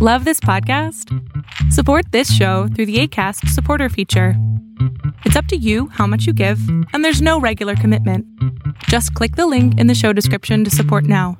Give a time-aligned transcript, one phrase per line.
[0.00, 1.12] Love this podcast?
[1.72, 4.34] Support this show through the ACAST supporter feature.
[5.24, 6.60] It's up to you how much you give,
[6.92, 8.24] and there's no regular commitment.
[8.84, 11.36] Just click the link in the show description to support now.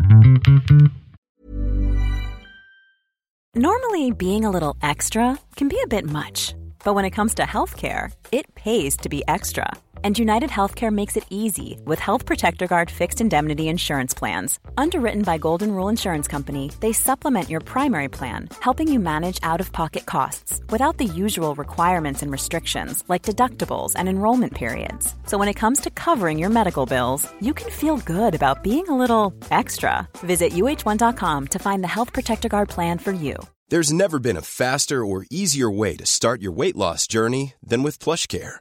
[3.54, 7.44] Normally, being a little extra can be a bit much, but when it comes to
[7.44, 9.70] healthcare, it pays to be extra.
[10.04, 14.60] And United Healthcare makes it easy with Health Protector Guard fixed indemnity insurance plans.
[14.76, 19.60] Underwritten by Golden Rule Insurance Company, they supplement your primary plan, helping you manage out
[19.60, 25.16] of pocket costs without the usual requirements and restrictions like deductibles and enrollment periods.
[25.26, 28.86] So when it comes to covering your medical bills, you can feel good about being
[28.86, 30.08] a little extra.
[30.18, 33.36] Visit uh1.com to find the Health Protector Guard plan for you.
[33.70, 37.82] There's never been a faster or easier way to start your weight loss journey than
[37.82, 38.60] with PlushCare.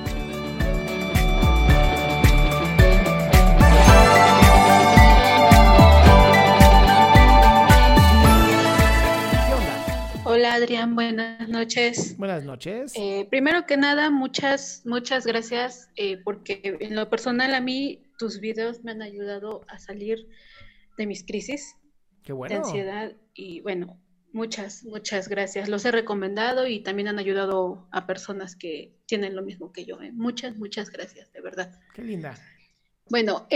[10.61, 12.15] Adrián, buenas noches.
[12.19, 12.93] Buenas noches.
[12.95, 18.39] Eh, primero que nada, muchas, muchas gracias eh, porque en lo personal a mí tus
[18.39, 20.27] videos me han ayudado a salir
[20.99, 21.75] de mis crisis
[22.21, 22.57] Qué de bueno.
[22.57, 23.99] ansiedad y bueno,
[24.33, 25.67] muchas, muchas gracias.
[25.67, 29.99] Los he recomendado y también han ayudado a personas que tienen lo mismo que yo.
[29.99, 30.11] ¿eh?
[30.11, 31.79] Muchas, muchas gracias, de verdad.
[31.95, 32.35] Qué linda.
[33.09, 33.47] Bueno,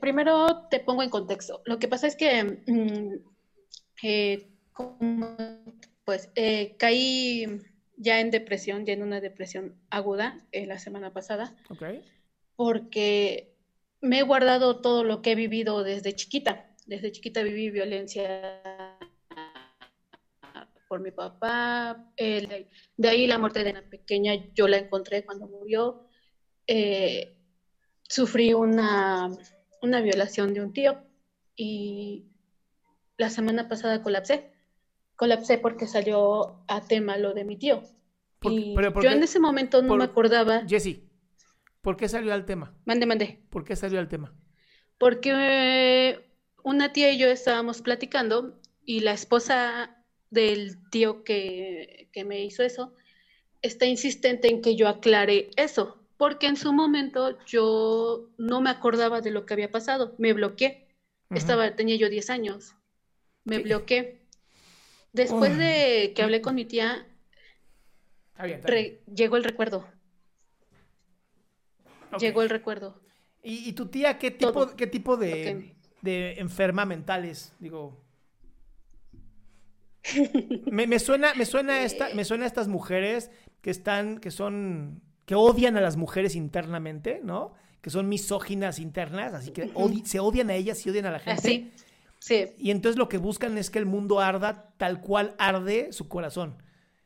[0.00, 1.62] primero te pongo en contexto.
[1.66, 3.14] Lo que pasa es que, mm,
[4.72, 5.36] como,
[6.08, 7.44] pues, eh, caí
[7.98, 11.82] ya en depresión, ya en una depresión aguda eh, la semana pasada, Ok.
[12.56, 13.54] porque
[14.00, 16.74] me he guardado todo lo que he vivido desde chiquita.
[16.86, 18.50] Desde chiquita viví violencia
[20.88, 26.08] por mi papá, de ahí la muerte de la pequeña, yo la encontré cuando murió.
[26.66, 27.36] Eh,
[28.08, 29.28] sufrí una,
[29.82, 31.02] una violación de un tío
[31.54, 32.24] y
[33.18, 34.56] la semana pasada colapsé.
[35.18, 37.82] Colapsé porque salió a tema lo de mi tío.
[38.38, 39.16] Por- Y pero ¿por yo qué?
[39.16, 40.62] en ese momento no Por- me acordaba.
[40.68, 41.10] Jessy,
[41.82, 42.72] ¿por qué salió al tema?
[42.84, 43.42] Mande, mande.
[43.50, 44.32] ¿Por qué salió al tema?
[44.96, 46.30] Porque eh,
[46.62, 52.62] una tía y yo estábamos platicando y la esposa del tío que, que me hizo
[52.62, 52.94] eso
[53.60, 59.20] está insistente en que yo aclare eso, porque en su momento yo no me acordaba
[59.20, 60.86] de lo que había pasado, me bloqueé.
[61.30, 62.76] Estaba, tenía yo 10 años,
[63.44, 64.22] me bloqueé.
[65.12, 65.58] Después Uy.
[65.58, 67.06] de que hablé con mi tía,
[68.32, 68.84] Está bien, está bien.
[69.06, 69.86] re- llegó el recuerdo,
[72.20, 73.00] llegó el recuerdo.
[73.42, 74.76] ¿Y, y tu tía qué tipo, Todo.
[74.76, 77.52] qué tipo de, de enferma mental es?
[77.58, 78.04] Digo.
[80.70, 83.30] Me, me suena, me suena esta, me suena a estas mujeres
[83.60, 87.52] que están, que son, que odian a las mujeres internamente, ¿no?
[87.82, 91.18] Que son misóginas internas, así que odi- se odian a ellas y odian a la
[91.18, 91.40] gente.
[91.40, 91.72] Así,
[92.20, 92.46] sí.
[92.58, 96.62] Y entonces lo que buscan es que el mundo arda tal cual arde su corazón.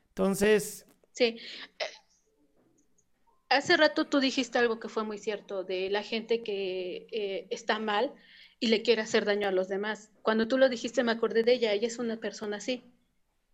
[0.09, 1.37] Entonces, Sí.
[1.79, 1.85] Eh,
[3.49, 7.77] Hace rato tú dijiste algo que fue muy cierto, de la gente que eh, está
[7.77, 8.11] mal
[8.59, 10.11] y le quiere hacer daño a los demás.
[10.23, 12.83] Cuando tú lo dijiste me acordé de ella, ella es una persona así,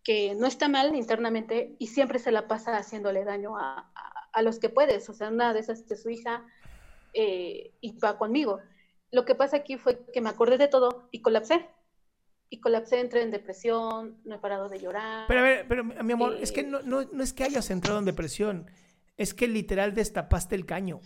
[0.02, 4.42] que no está mal internamente y siempre se la pasa haciéndole daño a, a- a
[4.42, 5.08] los que puedes.
[5.10, 6.46] O sea, una de esas es su hija
[7.12, 8.60] eh, y va conmigo.
[9.12, 11.66] Lo que pasa aquí fue que me acordé de todo y colapsé.
[12.48, 15.26] Y colapsé, entré en depresión, no he parado de llorar.
[15.28, 17.70] Pero a ver, pero mi amor, es que Eh, no, no, no es que hayas
[17.70, 18.66] entrado en depresión,
[19.16, 21.00] es que literal destapaste el caño.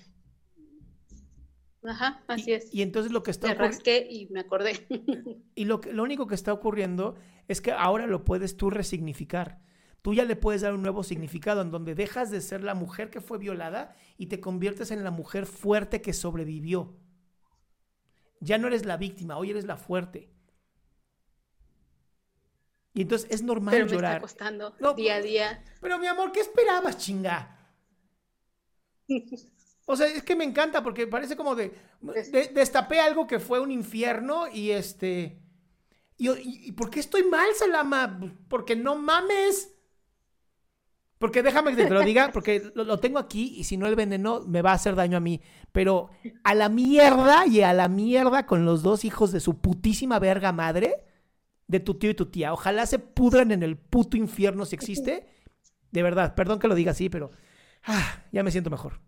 [1.87, 2.72] Ajá, Y- así es.
[2.75, 4.87] Y, entonces lo que está Me ocurri- rasqué y me acordé.
[5.54, 7.16] y lo, que- lo único que está ocurriendo
[7.47, 9.60] es que ahora lo puedes tú resignificar.
[10.00, 13.11] Tú ya le puedes dar un nuevo significado en donde dejas de ser la mujer
[13.11, 16.96] que fue violada y te conviertes en la mujer fuerte que sobrevivió.
[18.44, 20.31] Ya no eres la víctima, hoy eres la fuerte.
[22.93, 24.20] Y entonces es normal Pero me está llorar.
[24.20, 25.64] costando No, día a día.
[25.81, 27.58] Pero mi amor, ¿qué esperabas, chinga?
[29.87, 33.61] O sea, es que me encanta porque parece como de, de- destapé algo que fue
[33.61, 35.43] un infierno y este
[36.17, 36.31] y-
[36.69, 38.19] y ¿por qué estoy mal, Salama?
[38.49, 39.74] Porque no mames.
[41.19, 44.40] Porque déjame que te lo diga, porque lo, tengo aquí y si no el veneno
[44.46, 45.40] me va a hacer daño a mí.
[45.72, 46.11] Pero
[46.43, 50.52] a la mierda y a la mierda con los dos hijos de su putísima verga
[50.52, 51.05] madre.
[51.66, 52.52] de tu tío y tu tía.
[52.52, 55.26] Ojalá se pudran en el puto infierno si existe.
[55.90, 57.31] De verdad, perdón que lo diga así, pero
[57.84, 59.00] ah, ya me siento mejor.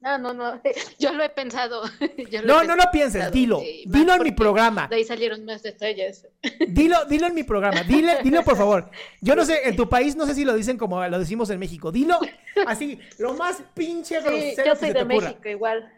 [0.00, 0.60] No, no, no,
[0.98, 1.82] yo lo he pensado.
[2.44, 3.60] no, no lo pienses, dilo.
[3.84, 4.86] Dilo en mi programa.
[4.86, 6.26] De ahí salieron más detalles.
[6.68, 7.82] Dilo, dilo en mi programa.
[7.82, 8.90] Dile, dilo por favor.
[9.20, 11.58] Yo no sé, en tu país no sé si lo dicen como lo decimos en
[11.58, 11.90] México.
[11.90, 12.18] Dilo
[12.66, 15.92] así, lo más pinche grosero yo soy de México igual.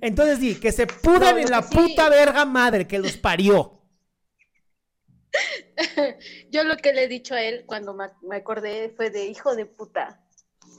[0.00, 3.80] Entonces di, que se pudan en la puta verga madre que los parió.
[6.50, 9.66] Yo lo que le he dicho a él cuando me acordé fue de hijo de
[9.66, 10.22] puta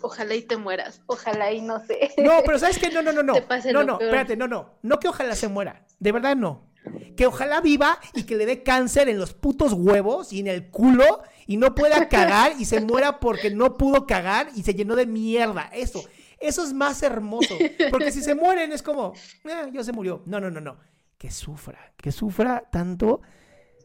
[0.04, 2.12] ojalá y te mueras, ojalá y no sé.
[2.18, 2.90] No, pero ¿sabes qué?
[2.90, 3.34] No, no, no, no.
[3.72, 4.78] No, no, espérate, no, no.
[4.84, 5.86] No que ojalá se muera.
[6.00, 6.70] De verdad no.
[7.16, 10.70] Que ojalá viva y que le dé cáncer en los putos huevos y en el
[10.70, 14.96] culo y no pueda cagar y se muera porque no pudo cagar y se llenó
[14.96, 15.70] de mierda.
[15.74, 16.04] Eso.
[16.40, 17.56] Eso es más hermoso.
[17.90, 19.14] Porque si se mueren es como,
[19.46, 20.24] eh, ya se murió.
[20.26, 20.78] No, no, no, no.
[21.18, 21.94] Que sufra.
[21.96, 23.22] Que sufra tanto.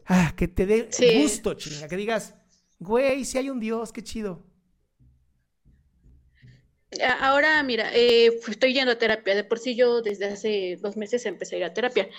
[0.05, 0.89] Ah, que te dé
[1.21, 1.87] gusto, chinga.
[1.87, 2.35] Que digas,
[2.79, 4.48] güey, si hay un Dios, qué chido.
[7.19, 9.35] Ahora, mira, eh, estoy yendo a terapia.
[9.35, 12.09] De por sí yo desde hace dos meses empecé a ir a terapia.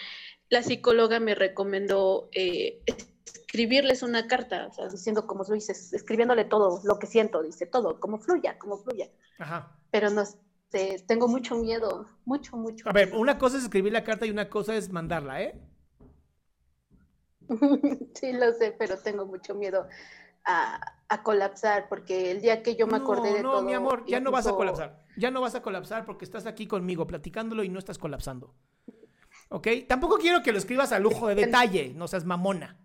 [0.48, 2.82] La psicóloga me recomendó eh,
[3.26, 7.66] escribirles una carta, o sea, diciendo como tú dices, escribiéndole todo lo que siento, dice
[7.66, 9.10] todo, como fluya, como fluya.
[9.38, 9.76] Ajá.
[9.90, 10.24] Pero no
[10.70, 12.88] sé, tengo mucho miedo, mucho, mucho.
[12.88, 15.60] A ver, una cosa es escribir la carta y una cosa es mandarla, ¿eh?
[18.14, 19.88] sí, lo sé, pero tengo mucho miedo
[20.44, 20.80] a,
[21.18, 23.60] colapsar, porque el día que yo me acordé de todo...
[23.60, 25.04] No, mi amor, ya no vas a colapsar.
[25.16, 28.54] Ya no vas a colapsar porque estás aquí conmigo platicándolo y no estás colapsando.
[29.48, 29.66] ¿Ok?
[29.88, 32.78] Tampoco quiero que lo escribas a lujo de detalle, no seas mamona.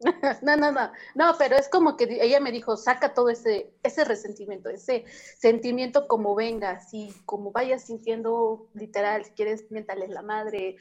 [0.42, 4.04] No, no, no, no, pero es como que ella me dijo, saca todo ese, ese
[4.04, 5.04] resentimiento, ese
[5.36, 10.76] sentimiento como venga, así como vayas sintiendo literal, si quieres, mientales la madre,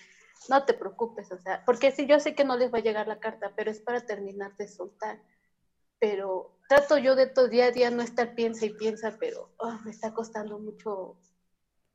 [0.49, 3.07] no te preocupes, o sea, porque si yo sé que no les va a llegar
[3.07, 5.19] la carta, pero es para terminar de soltar
[5.99, 9.79] pero trato yo de todo día a día no estar piensa y piensa, pero ah,
[9.83, 11.17] me está costando mucho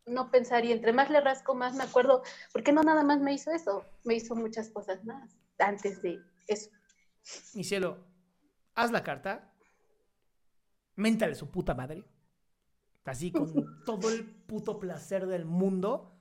[0.07, 2.23] no pensar y entre más le rasco más me acuerdo,
[2.53, 6.71] porque no nada más me hizo eso, me hizo muchas cosas más antes de eso.
[7.55, 8.05] Mi cielo,
[8.75, 9.55] haz la carta,
[10.97, 12.05] méntale su puta madre,
[13.05, 13.53] así con
[13.87, 16.19] todo el puto placer del mundo,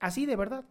[0.00, 0.64] así de verdad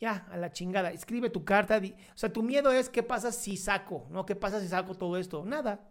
[0.00, 1.80] ya, a la chingada, escribe tu carta.
[2.14, 4.24] O sea, tu miedo es qué pasa si saco, ¿no?
[4.24, 5.44] ¿Qué pasa si saco todo esto?
[5.44, 5.86] Nada.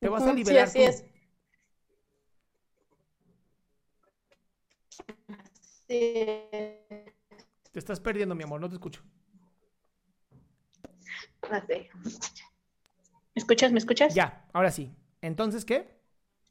[0.00, 0.68] Te vas a liberar.
[0.68, 1.04] Sí, así es.
[7.72, 9.02] Te estás perdiendo, mi amor, no te escucho.
[11.50, 11.80] ¿Me
[13.34, 13.70] escuchas?
[13.70, 14.14] ¿Me escuchas?
[14.14, 14.96] Ya, ahora sí.
[15.20, 15.94] Entonces, ¿qué?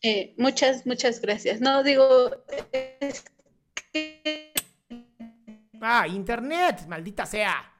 [0.03, 1.61] Eh, muchas, muchas gracias.
[1.61, 2.29] No, digo,
[5.87, 7.71] Ah, internet, maldita sea.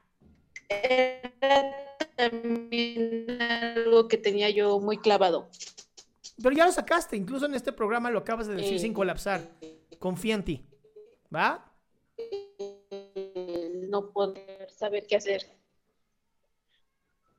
[0.70, 1.76] Era
[2.16, 5.50] también algo que tenía yo muy clavado.
[6.38, 9.42] Pero ya lo sacaste, incluso en este programa lo acabas de decir sin colapsar.
[9.98, 10.66] Confía en ti.
[11.34, 11.74] ¿Va?
[13.90, 15.42] No poder saber qué hacer.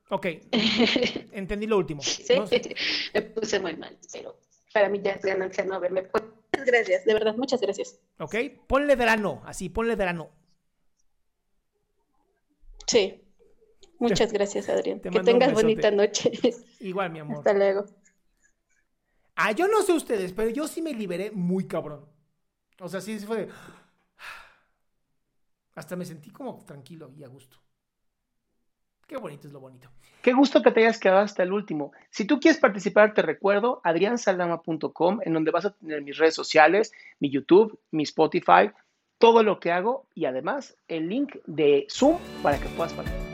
[0.09, 0.25] Ok.
[1.31, 2.01] Entendí lo último.
[2.01, 2.33] Sí,
[3.13, 4.37] me puse muy mal, pero
[4.73, 6.01] para mí ya es ganancia no verme.
[6.01, 8.01] Muchas gracias, de verdad, muchas gracias.
[8.19, 8.35] Ok,
[8.67, 10.29] ponle drano, así, ponle drano.
[12.87, 13.21] Sí.
[13.99, 14.99] Muchas gracias, Adrián.
[14.99, 16.31] que tengas bonita noche.
[16.79, 17.39] Igual, mi amor.
[17.39, 17.85] Hasta luego.
[19.35, 22.05] Ah, yo no sé ustedes, pero yo sí me liberé muy cabrón.
[22.79, 23.49] O sea, sí fue.
[25.75, 27.57] Hasta me sentí como tranquilo y a gusto.
[29.07, 29.89] Qué bonito es lo bonito.
[30.21, 31.93] Qué gusto que te hayas quedado hasta el último.
[32.09, 36.91] Si tú quieres participar, te recuerdo adriansaldama.com, en donde vas a tener mis redes sociales,
[37.19, 38.71] mi YouTube, mi Spotify,
[39.19, 43.27] todo lo que hago y además el link de Zoom para que puedas participar.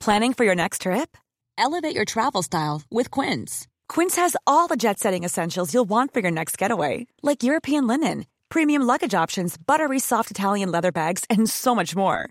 [0.00, 1.18] Planning for your next trip?
[1.58, 3.66] Elevate your travel style with Quince.
[3.90, 7.86] Quince has all the jet setting essentials you'll want for your next getaway, like European
[7.86, 12.30] linen, premium luggage options, buttery soft Italian leather bags, and so much more